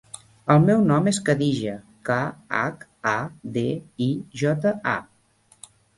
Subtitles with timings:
[0.53, 1.75] El meu nom és Khadija:
[2.09, 2.17] ca,
[2.61, 3.15] hac, a,
[3.59, 3.67] de,
[4.07, 4.09] i,
[4.45, 4.99] jota, a.